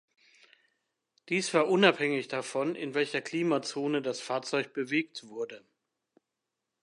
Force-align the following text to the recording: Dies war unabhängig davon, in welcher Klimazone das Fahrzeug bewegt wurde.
Dies 1.29 1.53
war 1.53 1.67
unabhängig 1.67 2.27
davon, 2.27 2.73
in 2.73 2.95
welcher 2.95 3.21
Klimazone 3.21 4.01
das 4.01 4.19
Fahrzeug 4.19 4.73
bewegt 4.73 5.27
wurde. 5.27 5.63